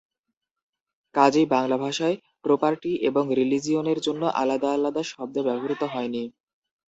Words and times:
কাজেই 1.15 1.47
বাংলাভাষায় 1.47 2.15
প্রোপার্টি 2.43 2.91
এবং 3.01 3.23
রিলিজিয়নের 3.35 3.99
জন্য 4.01 4.23
আলাদা 4.41 4.69
আলাদা 4.73 5.01
শব্দ 5.05 5.35
ব্যবহৃত 5.47 5.81
হয়নি। 5.93 6.23